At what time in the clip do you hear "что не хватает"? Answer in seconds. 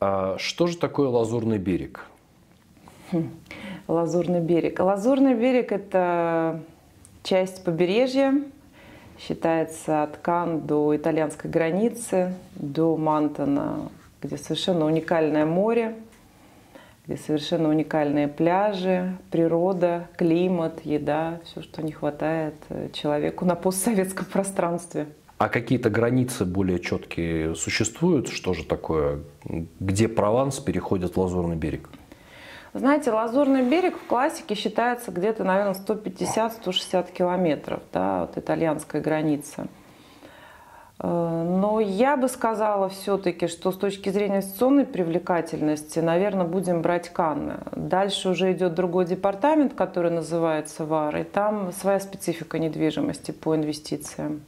21.62-22.54